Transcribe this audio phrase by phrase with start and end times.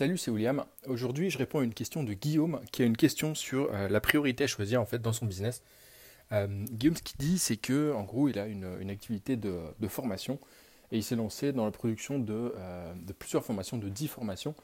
[0.00, 0.64] Salut, c'est William.
[0.86, 4.00] Aujourd'hui, je réponds à une question de Guillaume qui a une question sur euh, la
[4.00, 5.62] priorité à choisir en fait dans son business.
[6.32, 10.38] Euh, Guillaume, ce qu'il dit, c'est que en gros, il a une, activité de, formation
[10.90, 14.54] et il s'est lancé dans la production de, euh, plusieurs formations, de 10 formations.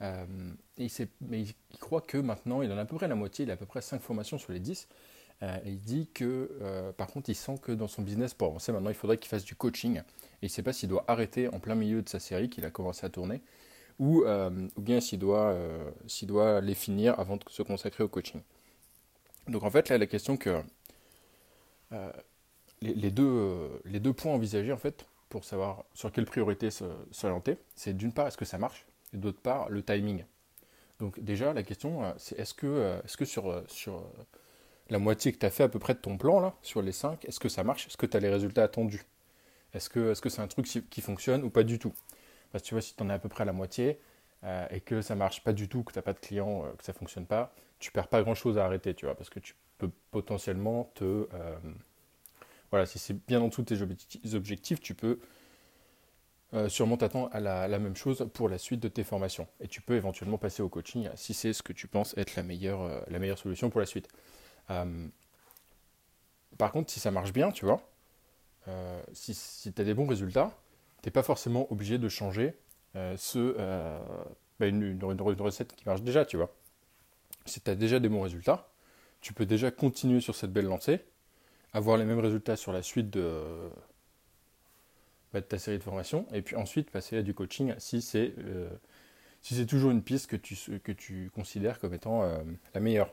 [0.00, 0.06] et
[0.78, 0.90] il
[1.28, 3.54] mais il, croit que maintenant, il en a à peu près la moitié, il a
[3.54, 4.88] à peu près 5 formations sur les 10.
[5.42, 8.90] et il dit que, par contre, il sent que dans son business, pour avancer maintenant,
[8.90, 9.98] il faudrait qu'il fasse du coaching.
[9.98, 10.02] Et
[10.42, 12.70] il ne sait pas s'il doit arrêter en plein milieu de sa série qu'il a
[12.70, 13.42] commencé à tourner
[14.02, 15.90] ou, euh, ou bien s'il doit, euh,
[16.22, 18.40] doit les finir avant de se consacrer au coaching.
[19.46, 20.60] Donc en fait, là, la question que
[21.92, 22.12] euh,
[22.80, 26.70] les, deux, les deux points envisagés, en fait, pour savoir sur quelle priorité
[27.12, 30.24] s'orienter, c'est d'une part, est-ce que ça marche, et d'autre part, le timing.
[30.98, 34.04] Donc déjà, la question, c'est est-ce que, est-ce que sur, sur
[34.90, 36.90] la moitié que tu as fait à peu près de ton plan, là, sur les
[36.90, 37.86] 5, est-ce que ça marche?
[37.86, 39.04] Est-ce que tu as les résultats attendus?
[39.74, 41.94] Est-ce que c'est -ce c'est un truc qui fonctionne ou pas du tout?
[42.52, 43.98] Parce que tu vois, si tu en as à peu près la moitié
[44.44, 46.72] euh, et que ça marche pas du tout, que tu n'as pas de clients, euh,
[46.76, 49.40] que ça fonctionne pas, tu perds pas grand chose à arrêter, tu vois, parce que
[49.40, 51.04] tu peux potentiellement te.
[51.04, 51.56] Euh,
[52.70, 55.20] voilà, si c'est bien en dessous de tes objectifs, tu peux
[56.68, 59.46] sûrement t'attendre à la, même chose pour la suite de tes formations.
[59.60, 62.42] Et tu peux éventuellement passer au coaching si c'est ce que tu penses être la
[62.42, 64.08] meilleure, la meilleure solution pour la suite.
[66.56, 67.82] par contre, si ça marche bien, tu vois,
[69.12, 70.54] si, si tu as des bons résultats,
[71.02, 72.54] tu n'es pas forcément obligé de changer
[72.94, 73.98] euh, ce, euh,
[74.60, 76.54] bah, une, recette qui marche déjà, tu vois.
[77.44, 78.68] Si tu as déjà des bons résultats,
[79.20, 81.00] tu peux déjà continuer sur cette belle lancée,
[81.72, 83.42] avoir les mêmes résultats sur la suite de,
[85.32, 88.68] bah, ta série de formation, et puis ensuite passer à du coaching si c'est euh,
[89.40, 92.22] si c'est toujours une piste que tu, que tu considères comme étant
[92.74, 93.12] la meilleure.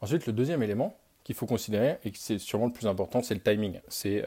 [0.00, 3.34] Ensuite, le deuxième élément qu'il faut considérer, et que c'est sûrement le plus important, c'est
[3.34, 3.80] le timing.
[3.88, 4.24] C'est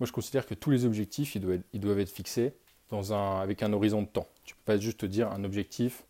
[0.00, 2.54] moi, je considère que tous les objectifs, ils doivent, ils doivent être fixés
[2.90, 4.28] dans un, avec un horizon de temps.
[4.44, 6.04] Tu ne peux pas juste te dire un objectif.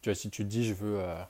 [0.00, 1.22] Tu vois, si tu te dis je veux, euh,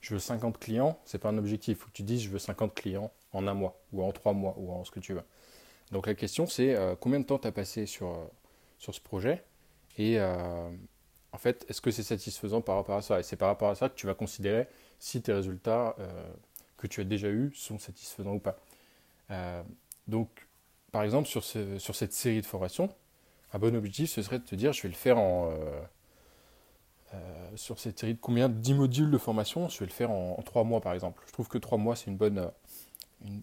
[0.00, 1.76] je veux 50 clients, c'est pas un objectif.
[1.76, 4.32] Il faut que tu dises je veux 50 clients en un mois, ou en trois
[4.32, 5.22] mois, ou en ce que tu veux.
[5.92, 8.24] Donc la question, c'est euh, combien de temps tu as passé sur, euh,
[8.78, 9.44] sur ce projet?
[9.98, 13.20] Et en fait, est-ce que c'est satisfaisant par rapport à ça?
[13.20, 14.66] Et c'est par rapport à ça que tu vas considérer
[14.98, 15.94] si tes résultats
[16.78, 18.56] que tu as déjà eus sont satisfaisants ou pas.
[20.06, 20.30] donc,
[20.92, 22.88] par exemple, sur, cette série de formations,
[23.52, 25.50] un bon objectif, ce serait de te dire, je vais le faire en...
[25.50, 25.80] Euh,
[27.12, 27.16] euh,
[27.56, 30.62] sur cette série de combien 10 modules de formation, je vais le faire en, 3
[30.62, 31.22] mois, par exemple.
[31.26, 32.50] Je trouve que 3 mois, c'est une bonne,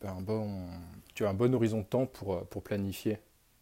[0.06, 0.68] un, bon,
[1.14, 3.20] tu as un bon horizon de temps pour, pour planifier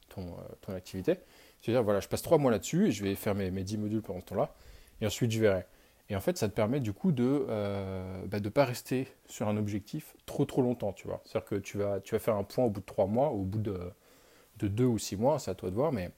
[0.09, 1.17] ton, ton activité.
[1.61, 4.01] C'est-à-dire, voilà, je passe 3 mois là-dessus et je vais faire mes, mes 10 modules
[4.03, 4.53] pendant ce temps-là.
[5.01, 5.65] Et ensuite, je verrai.
[6.09, 9.47] Et en fait, ça te permet du coup de ne euh, bah, pas rester sur
[9.47, 11.21] un objectif trop trop longtemps, tu vois.
[11.25, 13.43] C'est-à-dire que tu vas, tu vas faire un point au bout de trois mois, au
[13.43, 13.79] bout de,
[14.57, 16.11] de deux ou six mois, c'est à toi de voir, mais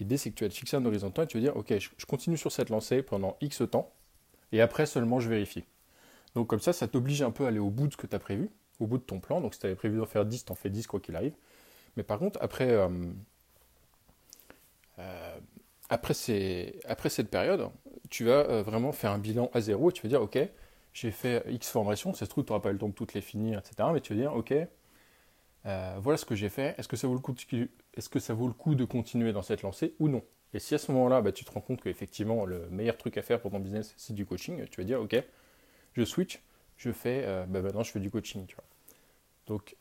[0.00, 1.74] l'idée c'est que tu vas te fixer un horizon temps et tu vas dire, ok,
[1.78, 3.92] je, continue sur cette lancée pendant X temps,
[4.52, 5.64] et après seulement je vérifie.
[6.34, 8.16] Donc comme ça, ça t'oblige un peu à aller au bout de ce que tu
[8.16, 9.40] as prévu, au bout de ton plan.
[9.40, 11.34] Donc si tu avais prévu d'en faire 10, tu en fais 10 quoi qu'il arrive.
[11.96, 12.88] Mais par contre, après, euh,
[14.98, 15.38] euh,
[15.88, 17.70] après, cette période,
[18.10, 20.38] tu vas euh, vraiment faire un bilan à zéro et tu vas dire, ok,
[20.92, 23.20] j'ai fait X formations, ça se trouve, tu n'auras pas le temps de toutes les
[23.20, 23.88] finir, etc.
[23.92, 24.54] Mais tu vas dire, ok,
[25.66, 29.42] euh, voilà ce que j'ai fait, est-ce que, ça vaut le coup de, continuer dans
[29.42, 30.22] cette lancée ou non?
[30.54, 33.22] Et si à ce moment-là, bah, tu te rends compte qu'effectivement, le meilleur truc à
[33.22, 35.22] faire pour ton business, c'est du coaching, tu vas dire, ok,
[35.94, 36.40] je switch,
[36.76, 38.46] je fais, euh, bah, maintenant je fais du coaching.
[39.46, 39.76] Donc,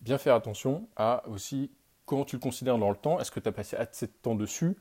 [0.00, 1.70] bien faire attention à aussi
[2.06, 4.34] comment tu le considères dans le temps, est-ce que tu as passé assez de temps
[4.34, 4.76] dessus?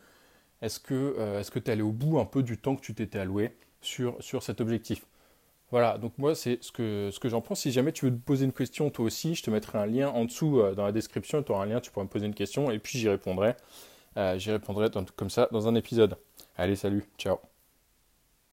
[0.62, 3.20] Est-ce que euh, tu es allé au bout un peu du temps que tu t'étais
[3.20, 5.06] alloué sur, sur cet objectif?
[5.72, 7.62] Voilà, donc moi c'est ce que, ce que j'en pense.
[7.62, 10.10] Si jamais tu veux te poser une question toi aussi, je te mettrai un lien
[10.10, 12.34] en dessous euh, dans la description, tu auras un lien, tu pourras me poser une
[12.34, 13.56] question et puis j'y répondrai.
[14.18, 16.18] Euh, j'y répondrai comme ça dans un épisode.
[16.58, 17.49] Allez, salut, ciao